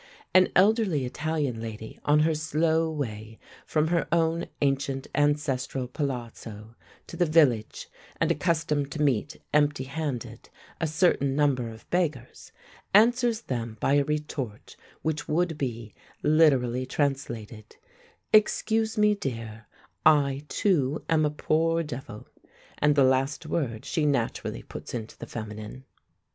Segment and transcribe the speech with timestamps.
[0.33, 6.73] An elderly Italian lady on her slow way from her own ancient ancestral palazzo
[7.05, 7.87] to the village,
[8.19, 12.51] and accustomed to meet, empty handed, a certain number of beggars,
[12.95, 15.93] answers them by a retort which would be,
[16.23, 17.75] literally translated,
[18.33, 19.67] "Excuse me, dear;
[20.03, 22.27] I, too, am a poor devil,"
[22.79, 25.85] and the last word she naturally puts into the feminine.